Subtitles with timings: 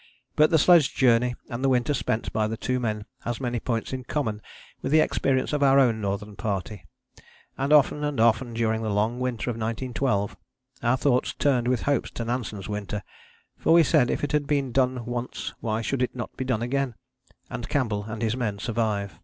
[0.35, 3.93] But the sledge journey and the winter spent by the two men has many points
[3.93, 4.41] in common
[4.81, 6.87] with the experience of our own Northern Party,
[7.55, 10.35] and often and often during the long winter of 1912
[10.81, 13.03] our thoughts turned with hope to Nansen's winter,
[13.59, 16.63] for we said if it had been done once why should it not be done
[16.63, 16.95] again,
[17.51, 19.19] and Campbell and his men survive.